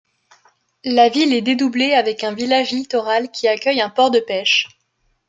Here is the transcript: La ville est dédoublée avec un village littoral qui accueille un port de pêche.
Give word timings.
La 0.83 1.09
ville 1.09 1.31
est 1.31 1.43
dédoublée 1.43 1.93
avec 1.93 2.23
un 2.23 2.33
village 2.33 2.71
littoral 2.71 3.29
qui 3.29 3.47
accueille 3.47 3.81
un 3.81 3.91
port 3.91 4.09
de 4.09 4.19
pêche. 4.19 4.67